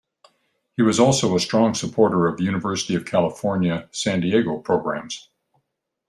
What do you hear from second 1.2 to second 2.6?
a strong supporter of